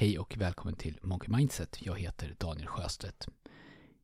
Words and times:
Hej 0.00 0.18
och 0.18 0.36
välkommen 0.36 0.74
till 0.74 0.98
Monkey 1.02 1.36
Mindset. 1.36 1.78
Jag 1.80 1.98
heter 1.98 2.36
Daniel 2.38 2.66
Sjöstedt. 2.66 3.28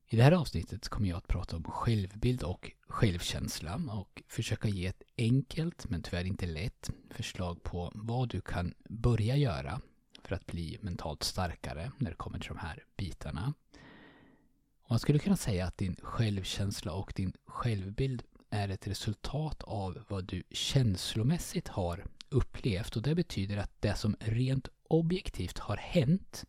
I 0.07 0.15
det 0.15 0.23
här 0.23 0.31
avsnittet 0.31 0.89
kommer 0.89 1.09
jag 1.09 1.17
att 1.17 1.27
prata 1.27 1.55
om 1.55 1.63
självbild 1.63 2.43
och 2.43 2.71
självkänsla 2.87 3.81
och 3.91 4.23
försöka 4.27 4.67
ge 4.67 4.87
ett 4.87 5.03
enkelt, 5.17 5.89
men 5.89 6.03
tyvärr 6.03 6.25
inte 6.25 6.45
lätt, 6.45 6.89
förslag 7.09 7.63
på 7.63 7.91
vad 7.95 8.29
du 8.29 8.41
kan 8.41 8.73
börja 8.89 9.35
göra 9.35 9.81
för 10.23 10.35
att 10.35 10.45
bli 10.45 10.77
mentalt 10.81 11.23
starkare 11.23 11.91
när 11.97 12.09
det 12.09 12.17
kommer 12.17 12.39
till 12.39 12.49
de 12.49 12.57
här 12.57 12.83
bitarna. 12.97 13.53
Och 14.83 14.89
man 14.89 14.99
skulle 14.99 15.19
kunna 15.19 15.37
säga 15.37 15.65
att 15.65 15.77
din 15.77 15.95
självkänsla 16.01 16.93
och 16.93 17.13
din 17.15 17.33
självbild 17.45 18.23
är 18.49 18.69
ett 18.69 18.87
resultat 18.87 19.63
av 19.63 20.03
vad 20.07 20.25
du 20.25 20.43
känslomässigt 20.51 21.67
har 21.67 22.05
upplevt 22.29 22.95
och 22.95 23.01
det 23.01 23.15
betyder 23.15 23.57
att 23.57 23.81
det 23.81 23.95
som 23.95 24.15
rent 24.19 24.67
objektivt 24.87 25.57
har 25.57 25.77
hänt 25.77 26.45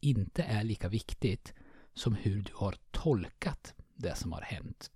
inte 0.00 0.42
är 0.42 0.64
lika 0.64 0.88
viktigt 0.88 1.54
som 1.94 2.14
hur 2.14 2.42
du 2.42 2.52
har 2.54 2.74
tolkat 2.90 3.74
det 3.94 4.16
som 4.16 4.32
har 4.32 4.40
hänt. 4.40 4.90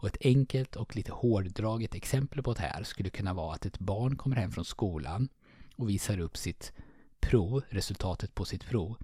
Och 0.00 0.08
ett 0.08 0.16
enkelt 0.20 0.76
och 0.76 0.96
lite 0.96 1.12
hårdraget 1.12 1.94
exempel 1.94 2.42
på 2.42 2.52
det 2.52 2.60
här 2.60 2.82
skulle 2.82 3.10
kunna 3.10 3.34
vara 3.34 3.54
att 3.54 3.66
ett 3.66 3.78
barn 3.78 4.16
kommer 4.16 4.36
hem 4.36 4.52
från 4.52 4.64
skolan 4.64 5.28
och 5.76 5.88
visar 5.88 6.20
upp 6.20 6.36
sitt 6.36 6.72
prov, 7.20 7.62
resultatet 7.68 8.34
på 8.34 8.44
sitt 8.44 8.64
prov, 8.64 8.96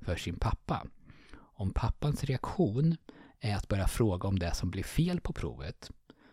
för 0.00 0.16
sin 0.16 0.36
pappa. 0.36 0.86
Om 1.38 1.72
pappans 1.72 2.24
reaktion 2.24 2.96
är 3.40 3.56
att 3.56 3.68
börja 3.68 3.88
fråga 3.88 4.28
om 4.28 4.38
det 4.38 4.54
som 4.54 4.70
blir 4.70 4.82
fel 4.82 5.20
på 5.20 5.32
provet 5.32 5.90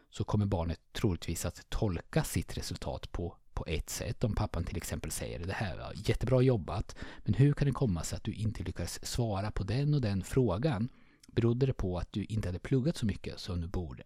så 0.09 0.23
kommer 0.23 0.45
barnet 0.45 0.79
troligtvis 0.91 1.45
att 1.45 1.69
tolka 1.69 2.23
sitt 2.23 2.57
resultat 2.57 3.11
på 3.11 3.37
på 3.59 3.65
ett 3.67 3.89
sätt. 3.89 4.23
Om 4.23 4.35
pappan 4.35 4.63
till 4.63 4.77
exempel 4.77 5.11
säger 5.11 5.39
det 5.39 5.53
här 5.53 5.77
var 5.77 5.93
jättebra 5.95 6.41
jobbat, 6.41 6.95
men 7.23 7.33
hur 7.33 7.53
kan 7.53 7.67
det 7.67 7.73
komma 7.73 8.03
sig 8.03 8.17
att 8.17 8.23
du 8.23 8.33
inte 8.33 8.63
lyckades 8.63 9.05
svara 9.05 9.51
på 9.51 9.63
den 9.63 9.93
och 9.93 10.01
den 10.01 10.23
frågan? 10.23 10.89
Berodde 11.27 11.65
det 11.65 11.73
på 11.73 11.97
att 11.97 12.13
du 12.13 12.23
inte 12.23 12.47
hade 12.47 12.59
pluggat 12.59 12.97
så 12.97 13.05
mycket 13.05 13.39
som 13.39 13.61
du 13.61 13.67
borde? 13.67 14.03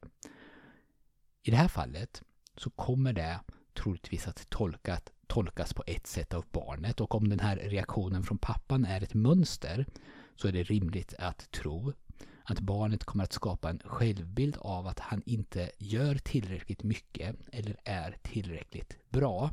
I 1.43 1.51
det 1.51 1.57
här 1.57 1.67
fallet 1.67 2.23
så 2.57 2.69
kommer 2.69 3.13
det 3.13 3.39
troligtvis 3.73 4.27
att 4.27 4.49
tolkat, 4.49 5.11
tolkas 5.27 5.73
på 5.73 5.83
ett 5.87 6.07
sätt 6.07 6.33
av 6.33 6.45
barnet 6.51 7.01
och 7.01 7.15
om 7.15 7.29
den 7.29 7.39
här 7.39 7.55
reaktionen 7.55 8.23
från 8.23 8.37
pappan 8.37 8.85
är 8.85 9.03
ett 9.03 9.13
mönster 9.13 9.85
så 10.35 10.47
är 10.47 10.51
det 10.51 10.63
rimligt 10.63 11.13
att 11.19 11.51
tro 11.51 11.93
att 12.43 12.59
barnet 12.59 13.03
kommer 13.03 13.23
att 13.23 13.33
skapa 13.33 13.69
en 13.69 13.81
självbild 13.85 14.57
av 14.59 14.87
att 14.87 14.99
han 14.99 15.21
inte 15.25 15.71
gör 15.77 16.15
tillräckligt 16.15 16.83
mycket 16.83 17.35
eller 17.51 17.77
är 17.83 18.17
tillräckligt 18.21 18.97
bra. 19.09 19.51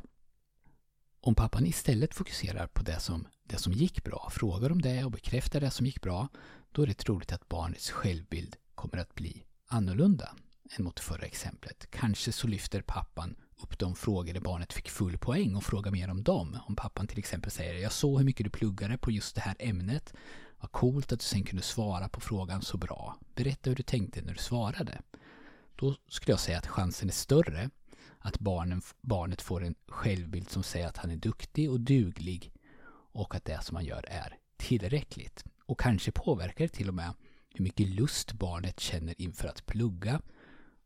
Om 1.21 1.35
pappan 1.35 1.65
istället 1.65 2.13
fokuserar 2.13 2.67
på 2.67 2.83
det 2.83 2.99
som, 2.99 3.27
det 3.43 3.57
som 3.57 3.73
gick 3.73 4.03
bra, 4.03 4.29
frågar 4.31 4.71
om 4.71 4.81
det 4.81 5.03
och 5.03 5.11
bekräftar 5.11 5.61
det 5.61 5.71
som 5.71 5.85
gick 5.85 6.01
bra, 6.01 6.27
då 6.71 6.83
är 6.83 6.87
det 6.87 6.93
troligt 6.93 7.31
att 7.31 7.49
barnets 7.49 7.89
självbild 7.89 8.55
kommer 8.75 8.97
att 8.97 9.15
bli 9.15 9.43
annorlunda 9.67 10.35
än 10.77 10.83
mot 10.83 10.99
förra 10.99 11.25
exemplet. 11.25 11.87
Kanske 11.89 12.31
så 12.31 12.47
lyfter 12.47 12.81
pappan 12.81 13.35
upp 13.63 13.79
de 13.79 13.95
frågor 13.95 14.33
där 14.33 14.41
barnet 14.41 14.73
fick 14.73 14.89
full 14.89 15.17
poäng 15.17 15.55
och 15.55 15.63
frågar 15.63 15.91
mer 15.91 16.09
om 16.09 16.23
dem. 16.23 16.57
Om 16.67 16.75
pappan 16.75 17.07
till 17.07 17.19
exempel 17.19 17.51
säger 17.51 17.73
jag 17.73 17.91
såg 17.91 18.17
hur 18.17 18.25
mycket 18.25 18.43
du 18.43 18.49
pluggade 18.49 18.97
på 18.97 19.11
just 19.11 19.35
det 19.35 19.41
här 19.41 19.55
ämnet. 19.59 20.13
Vad 20.61 20.71
coolt 20.71 21.11
att 21.11 21.19
du 21.19 21.25
sen 21.25 21.43
kunde 21.43 21.63
svara 21.63 22.09
på 22.09 22.21
frågan 22.21 22.61
så 22.61 22.77
bra. 22.77 23.17
Berätta 23.35 23.69
hur 23.69 23.75
du 23.75 23.83
tänkte 23.83 24.21
när 24.21 24.33
du 24.33 24.39
svarade. 24.39 25.01
Då 25.75 25.95
skulle 26.07 26.33
jag 26.33 26.39
säga 26.39 26.57
att 26.57 26.67
chansen 26.67 27.09
är 27.09 27.13
större 27.13 27.69
att 28.19 28.39
barnen, 28.39 28.81
barnet 29.01 29.41
får 29.41 29.63
en 29.63 29.75
självbild 29.87 30.49
som 30.49 30.63
säger 30.63 30.87
att 30.87 30.97
han 30.97 31.11
är 31.11 31.15
duktig 31.15 31.71
och 31.71 31.79
duglig 31.79 32.51
och 33.13 33.35
att 33.35 33.45
det 33.45 33.63
som 33.63 33.75
han 33.75 33.85
gör 33.85 34.05
är 34.07 34.37
tillräckligt. 34.57 35.43
Och 35.65 35.79
kanske 35.79 36.11
påverkar 36.11 36.65
det 36.65 36.73
till 36.73 36.87
och 36.87 36.93
med 36.93 37.13
hur 37.53 37.63
mycket 37.63 37.89
lust 37.89 38.33
barnet 38.33 38.79
känner 38.79 39.21
inför 39.21 39.47
att 39.47 39.65
plugga 39.65 40.21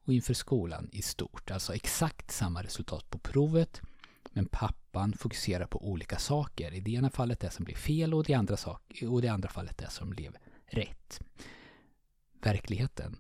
och 0.06 0.14
inför 0.14 0.34
skolan 0.34 0.90
i 0.92 1.02
stort. 1.02 1.52
Alltså 1.52 1.76
exakt 1.76 2.32
samma 2.32 2.64
resultat 2.64 3.10
på 3.10 3.20
provet 3.20 3.82
men 4.32 4.46
pappan 4.46 5.14
fokuserar 5.14 5.66
på 5.66 5.88
olika 5.88 6.18
saker. 6.18 6.74
I 6.74 6.80
det 6.80 6.92
ena 6.92 7.10
fallet 7.10 7.40
det 7.40 7.50
som 7.50 7.66
blir 7.66 7.76
fel 7.76 8.14
och, 8.14 8.24
det 8.24 8.34
andra 8.34 8.58
sak, 8.58 9.04
och 9.10 9.22
det 9.22 9.28
andra 9.28 9.50
fallet 9.50 9.78
det 9.78 9.90
som 9.90 10.10
blev 10.10 10.38
rätt. 10.66 11.22
Verkligheten 12.42 13.18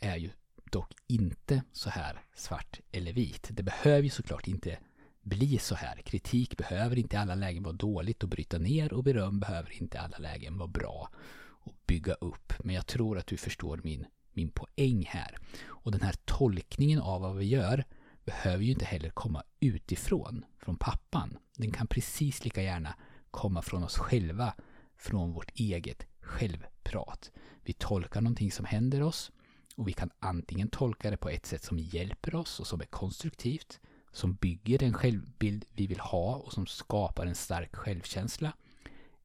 är 0.00 0.16
ju 0.16 0.30
dock 0.70 0.92
inte 1.06 1.62
så 1.72 1.90
här 1.90 2.22
svart 2.34 2.80
eller 2.92 3.12
vit. 3.12 3.48
Det 3.50 3.62
behöver 3.62 4.02
ju 4.02 4.10
såklart 4.10 4.48
inte 4.48 4.78
bli 5.22 5.58
så 5.58 5.74
här. 5.74 5.96
Kritik 5.96 6.56
behöver 6.56 6.98
inte 6.98 7.16
i 7.16 7.18
alla 7.18 7.34
lägen 7.34 7.62
vara 7.62 7.74
dåligt 7.74 8.22
och 8.22 8.28
bryta 8.28 8.58
ner 8.58 8.92
och 8.92 9.04
beröm 9.04 9.40
behöver 9.40 9.72
inte 9.82 9.96
i 9.96 10.00
alla 10.00 10.18
lägen 10.18 10.58
vara 10.58 10.68
bra 10.68 11.10
och 11.40 11.74
bygga 11.86 12.12
upp. 12.14 12.52
Men 12.58 12.74
jag 12.74 12.86
tror 12.86 13.18
att 13.18 13.26
du 13.26 13.36
förstår 13.36 13.80
min, 13.84 14.06
min 14.32 14.50
poäng 14.50 15.04
här. 15.08 15.36
Och 15.66 15.92
den 15.92 16.00
här 16.00 16.14
tolkningen 16.24 17.00
av 17.00 17.20
vad 17.20 17.36
vi 17.36 17.44
gör 17.44 17.84
behöver 18.28 18.64
ju 18.64 18.72
inte 18.72 18.84
heller 18.84 19.10
komma 19.10 19.42
utifrån, 19.60 20.44
från 20.58 20.76
pappan. 20.76 21.38
Den 21.56 21.72
kan 21.72 21.86
precis 21.86 22.44
lika 22.44 22.62
gärna 22.62 22.94
komma 23.30 23.62
från 23.62 23.84
oss 23.84 23.98
själva, 23.98 24.54
från 24.96 25.32
vårt 25.32 25.50
eget 25.54 26.06
självprat. 26.20 27.30
Vi 27.64 27.72
tolkar 27.72 28.20
någonting 28.20 28.52
som 28.52 28.64
händer 28.64 29.02
oss 29.02 29.32
och 29.76 29.88
vi 29.88 29.92
kan 29.92 30.10
antingen 30.18 30.68
tolka 30.68 31.10
det 31.10 31.16
på 31.16 31.28
ett 31.28 31.46
sätt 31.46 31.64
som 31.64 31.78
hjälper 31.78 32.34
oss 32.34 32.60
och 32.60 32.66
som 32.66 32.80
är 32.80 32.84
konstruktivt, 32.84 33.80
som 34.12 34.34
bygger 34.34 34.78
den 34.78 34.94
självbild 34.94 35.64
vi 35.72 35.86
vill 35.86 36.00
ha 36.00 36.34
och 36.34 36.52
som 36.52 36.66
skapar 36.66 37.26
en 37.26 37.34
stark 37.34 37.76
självkänsla. 37.76 38.52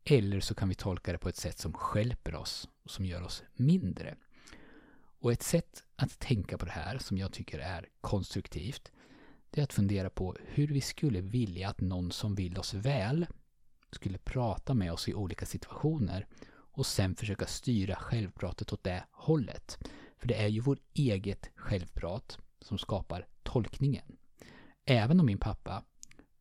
Eller 0.03 0.39
så 0.39 0.55
kan 0.55 0.69
vi 0.69 0.75
tolka 0.75 1.11
det 1.11 1.17
på 1.17 1.29
ett 1.29 1.37
sätt 1.37 1.59
som 1.59 1.73
skälper 1.73 2.35
oss 2.35 2.69
och 2.83 2.91
som 2.91 3.05
gör 3.05 3.21
oss 3.21 3.43
mindre. 3.53 4.15
Och 5.23 5.31
ett 5.31 5.43
sätt 5.43 5.83
att 5.95 6.19
tänka 6.19 6.57
på 6.57 6.65
det 6.65 6.71
här 6.71 6.97
som 6.97 7.17
jag 7.17 7.31
tycker 7.31 7.59
är 7.59 7.89
konstruktivt 8.01 8.91
det 9.49 9.61
är 9.61 9.63
att 9.63 9.73
fundera 9.73 10.09
på 10.09 10.37
hur 10.45 10.67
vi 10.67 10.81
skulle 10.81 11.21
vilja 11.21 11.69
att 11.69 11.81
någon 11.81 12.11
som 12.11 12.35
vill 12.35 12.57
oss 12.57 12.73
väl 12.73 13.25
skulle 13.91 14.17
prata 14.17 14.73
med 14.73 14.93
oss 14.93 15.09
i 15.09 15.13
olika 15.13 15.45
situationer 15.45 16.27
och 16.49 16.85
sen 16.85 17.15
försöka 17.15 17.45
styra 17.45 17.95
självpratet 17.95 18.73
åt 18.73 18.83
det 18.83 19.03
hållet. 19.11 19.77
För 20.17 20.27
det 20.27 20.35
är 20.35 20.47
ju 20.47 20.59
vårt 20.59 20.81
eget 20.93 21.49
självprat 21.55 22.37
som 22.61 22.77
skapar 22.77 23.27
tolkningen. 23.43 24.17
Även 24.85 25.19
om 25.19 25.25
min 25.25 25.39
pappa 25.39 25.83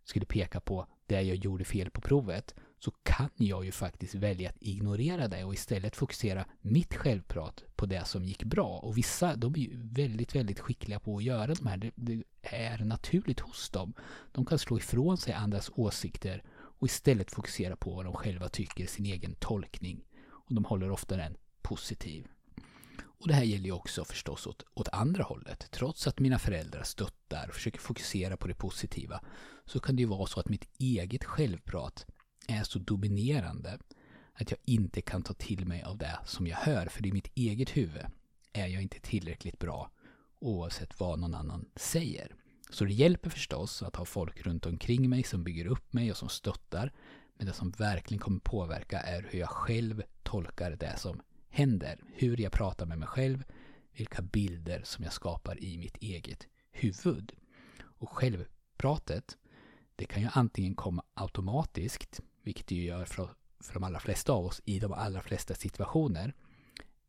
skulle 0.04 0.26
peka 0.26 0.60
på 0.60 0.86
det 1.06 1.22
jag 1.22 1.36
gjorde 1.36 1.64
fel 1.64 1.90
på 1.90 2.00
provet 2.00 2.54
så 2.84 2.90
kan 2.90 3.30
jag 3.36 3.64
ju 3.64 3.72
faktiskt 3.72 4.14
välja 4.14 4.50
att 4.50 4.62
ignorera 4.62 5.28
det 5.28 5.44
och 5.44 5.54
istället 5.54 5.96
fokusera 5.96 6.44
mitt 6.60 6.94
självprat 6.94 7.64
på 7.76 7.86
det 7.86 8.04
som 8.04 8.24
gick 8.24 8.44
bra. 8.44 8.78
Och 8.78 8.98
vissa, 8.98 9.36
de 9.36 9.54
är 9.54 9.58
ju 9.58 9.70
väldigt, 9.74 10.34
väldigt 10.34 10.60
skickliga 10.60 11.00
på 11.00 11.16
att 11.16 11.22
göra 11.22 11.54
de 11.54 11.66
här. 11.66 11.76
Det, 11.76 11.90
det 11.94 12.22
är 12.42 12.78
naturligt 12.78 13.40
hos 13.40 13.70
dem. 13.70 13.94
De 14.32 14.46
kan 14.46 14.58
slå 14.58 14.78
ifrån 14.78 15.16
sig 15.16 15.34
andras 15.34 15.70
åsikter 15.74 16.42
och 16.52 16.86
istället 16.86 17.30
fokusera 17.30 17.76
på 17.76 17.94
vad 17.94 18.04
de 18.04 18.14
själva 18.14 18.48
tycker, 18.48 18.86
sin 18.86 19.06
egen 19.06 19.34
tolkning. 19.34 20.04
Och 20.30 20.54
de 20.54 20.64
håller 20.64 20.90
ofta 20.90 21.16
den 21.16 21.36
positiv. 21.62 22.26
Och 23.02 23.28
det 23.28 23.34
här 23.34 23.44
gäller 23.44 23.64
ju 23.64 23.72
också 23.72 24.04
förstås 24.04 24.46
åt, 24.46 24.64
åt 24.74 24.88
andra 24.88 25.24
hållet. 25.24 25.68
Trots 25.70 26.06
att 26.06 26.20
mina 26.20 26.38
föräldrar 26.38 26.82
stöttar 26.82 27.48
och 27.48 27.54
försöker 27.54 27.80
fokusera 27.80 28.36
på 28.36 28.48
det 28.48 28.54
positiva 28.54 29.20
så 29.64 29.80
kan 29.80 29.96
det 29.96 30.02
ju 30.02 30.08
vara 30.08 30.26
så 30.26 30.40
att 30.40 30.48
mitt 30.48 30.68
eget 30.78 31.24
självprat 31.24 32.06
är 32.52 32.62
så 32.64 32.78
dominerande 32.78 33.78
att 34.32 34.50
jag 34.50 34.60
inte 34.64 35.00
kan 35.00 35.22
ta 35.22 35.34
till 35.34 35.66
mig 35.66 35.82
av 35.82 35.98
det 35.98 36.18
som 36.26 36.46
jag 36.46 36.56
hör. 36.56 36.86
För 36.86 37.06
i 37.06 37.12
mitt 37.12 37.30
eget 37.34 37.76
huvud 37.76 38.06
är 38.52 38.66
jag 38.66 38.82
inte 38.82 39.00
tillräckligt 39.00 39.58
bra 39.58 39.90
oavsett 40.38 41.00
vad 41.00 41.18
någon 41.18 41.34
annan 41.34 41.68
säger. 41.76 42.34
Så 42.70 42.84
det 42.84 42.92
hjälper 42.92 43.30
förstås 43.30 43.82
att 43.82 43.96
ha 43.96 44.04
folk 44.04 44.46
runt 44.46 44.66
omkring 44.66 45.10
mig 45.10 45.22
som 45.22 45.44
bygger 45.44 45.66
upp 45.66 45.92
mig 45.92 46.10
och 46.10 46.16
som 46.16 46.28
stöttar. 46.28 46.92
Men 47.36 47.46
det 47.46 47.52
som 47.52 47.70
verkligen 47.70 48.20
kommer 48.20 48.40
påverka 48.40 49.00
är 49.00 49.28
hur 49.30 49.38
jag 49.38 49.48
själv 49.48 50.02
tolkar 50.22 50.70
det 50.70 50.96
som 50.98 51.20
händer. 51.48 52.00
Hur 52.12 52.40
jag 52.40 52.52
pratar 52.52 52.86
med 52.86 52.98
mig 52.98 53.08
själv, 53.08 53.44
vilka 53.92 54.22
bilder 54.22 54.82
som 54.84 55.04
jag 55.04 55.12
skapar 55.12 55.64
i 55.64 55.78
mitt 55.78 55.96
eget 55.96 56.46
huvud. 56.70 57.32
Och 57.82 58.10
självpratet, 58.10 59.36
det 59.96 60.04
kan 60.04 60.22
ju 60.22 60.28
antingen 60.32 60.74
komma 60.74 61.02
automatiskt 61.14 62.20
vilket 62.42 62.66
det 62.66 62.74
ju 62.74 62.84
gör 62.84 63.04
för, 63.04 63.28
för 63.60 63.74
de 63.74 63.84
allra 63.84 64.00
flesta 64.00 64.32
av 64.32 64.44
oss 64.44 64.60
i 64.64 64.78
de 64.78 64.92
allra 64.92 65.22
flesta 65.22 65.54
situationer. 65.54 66.34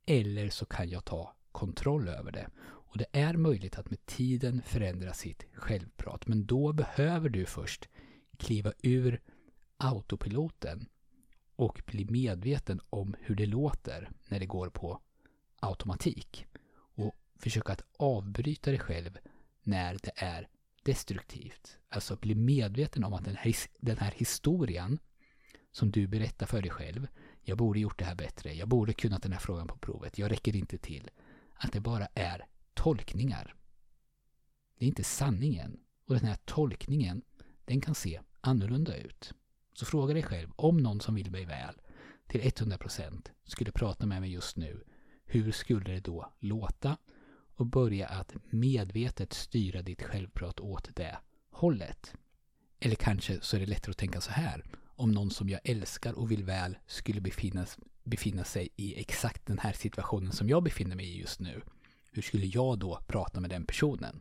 Eller 0.06 0.50
så 0.50 0.66
kan 0.66 0.90
jag 0.90 1.06
ta 1.06 1.36
kontroll 1.52 2.08
över 2.08 2.32
det. 2.32 2.50
Och 2.60 2.98
det 2.98 3.06
är 3.12 3.34
möjligt 3.34 3.78
att 3.78 3.90
med 3.90 4.06
tiden 4.06 4.62
förändra 4.66 5.14
sitt 5.14 5.46
självprat. 5.54 6.28
Men 6.28 6.46
då 6.46 6.74
behöver 6.74 7.30
du 7.30 7.46
först 7.46 7.90
kliva 8.38 8.74
ur 8.84 9.22
autopiloten 9.78 10.86
och 11.56 11.82
bli 11.86 12.06
medveten 12.06 12.82
om 12.90 13.16
hur 13.20 13.36
det 13.36 13.46
låter 13.46 14.10
när 14.30 14.40
det 14.40 14.46
går 14.46 14.70
på 14.70 15.00
automatik. 15.60 16.46
Och 16.74 17.16
försöka 17.36 17.74
att 17.74 17.84
avbryta 17.98 18.70
dig 18.70 18.80
själv 18.80 19.18
när 19.64 19.98
det 20.04 20.12
är 20.16 20.48
destruktivt. 20.84 21.78
Alltså 21.90 22.16
bli 22.16 22.36
medveten 22.36 23.04
om 23.04 23.14
att 23.14 23.26
den 23.26 23.36
här, 23.36 23.56
den 23.80 23.98
här 23.98 24.12
historien 24.12 25.00
som 25.74 25.92
du 25.92 26.08
berättar 26.08 26.46
för 26.46 26.62
dig 26.62 26.72
själv. 26.72 27.08
Jag 27.42 27.58
borde 27.58 27.80
gjort 27.80 28.00
det 28.00 28.06
här 28.06 28.16
bättre. 28.16 28.54
Jag 28.54 28.68
borde 28.68 28.94
kunnat 28.94 29.24
den 29.24 29.32
här 29.32 29.40
frågan 29.40 29.68
på 29.68 29.78
provet. 29.78 30.18
Jag 30.18 30.32
räcker 30.32 30.56
inte 30.56 30.78
till. 30.78 31.10
Att 31.54 31.72
det 31.72 31.80
bara 31.80 32.08
är 32.14 32.46
tolkningar. 32.74 33.56
Det 34.78 34.86
är 34.86 34.88
inte 34.88 35.04
sanningen. 35.04 35.80
Och 36.08 36.16
den 36.16 36.26
här 36.26 36.38
tolkningen, 36.46 37.22
den 37.66 37.82
kan 37.82 37.96
se 37.96 38.20
annorlunda 38.42 38.98
ut. 38.98 39.34
Så 39.74 39.86
fråga 39.86 40.14
dig 40.14 40.24
själv, 40.24 40.52
om 40.56 40.78
någon 40.78 41.02
som 41.02 41.16
vill 41.16 41.32
mig 41.32 41.46
väl 41.46 41.76
till 42.28 42.42
100% 42.42 43.30
skulle 43.44 43.72
prata 43.72 44.06
med 44.06 44.22
mig 44.22 44.32
just 44.32 44.58
nu, 44.58 44.84
hur 45.26 45.52
skulle 45.52 45.92
det 45.92 46.00
då 46.00 46.34
låta? 46.40 46.98
Och 47.56 47.66
börja 47.66 48.08
att 48.08 48.36
medvetet 48.50 49.34
styra 49.34 49.82
ditt 49.82 50.04
självprat 50.04 50.60
åt 50.60 50.96
det 50.96 51.18
hållet. 51.50 52.14
Eller 52.80 52.96
kanske 52.96 53.42
så 53.42 53.56
är 53.56 53.60
det 53.60 53.66
lättare 53.66 53.92
att 53.92 53.98
tänka 53.98 54.22
så 54.22 54.32
här. 54.32 54.64
Om 55.04 55.12
någon 55.12 55.32
som 55.32 55.50
jag 55.50 55.60
älskar 55.64 56.14
och 56.14 56.32
vill 56.32 56.44
väl 56.44 56.78
skulle 56.88 57.22
befinna, 57.22 57.66
befinna 58.04 58.44
sig 58.44 58.70
i 58.76 59.00
exakt 59.00 59.46
den 59.46 59.60
här 59.60 59.74
situationen 59.74 60.32
som 60.32 60.50
jag 60.50 60.64
befinner 60.64 60.96
mig 60.96 61.06
i 61.06 61.20
just 61.20 61.40
nu. 61.40 61.62
Hur 62.12 62.22
skulle 62.22 62.46
jag 62.46 62.80
då 62.80 63.00
prata 63.08 63.40
med 63.40 63.50
den 63.50 63.66
personen? 63.66 64.20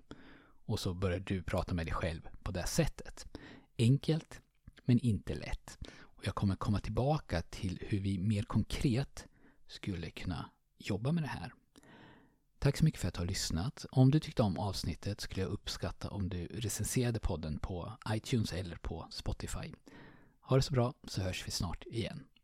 Och 0.67 0.81
så 0.81 0.94
börjar 0.94 1.19
du 1.19 1.43
prata 1.43 1.75
med 1.75 1.87
dig 1.87 1.94
själv 1.94 2.29
på 2.43 2.52
det 2.52 2.67
sättet. 2.67 3.38
Enkelt, 3.79 4.40
men 4.84 4.99
inte 4.99 5.34
lätt. 5.34 5.79
Och 6.00 6.26
jag 6.26 6.34
kommer 6.34 6.56
komma 6.56 6.81
tillbaka 6.81 7.43
till 7.43 7.79
hur 7.81 8.00
vi 8.00 8.19
mer 8.19 8.43
konkret 8.43 9.26
skulle 9.67 10.11
kunna 10.11 10.50
jobba 10.79 11.12
med 11.12 11.25
det 11.25 11.29
här. 11.29 11.52
Tack 12.58 12.76
så 12.76 12.84
mycket 12.84 13.00
för 13.00 13.08
att 13.08 13.14
du 13.14 13.20
har 13.20 13.26
lyssnat. 13.26 13.87
Om 13.90 14.11
du 14.11 14.20
tyckte 14.20 14.43
om 14.43 14.58
avsnittet 14.58 15.20
skulle 15.20 15.43
jag 15.43 15.50
uppskatta 15.50 16.11
om 16.11 16.29
du 16.29 16.46
recenserade 16.46 17.20
podden 17.20 17.58
på 17.58 17.93
iTunes 18.08 18.52
eller 18.52 18.76
på 18.76 19.06
Spotify. 19.11 19.73
Ha 20.53 20.57
det 20.57 20.63
så 20.63 20.73
bra 20.73 20.95
så 21.09 21.21
hörs 21.23 21.47
vi 21.47 21.51
snart 21.51 21.85
igen. 21.87 22.25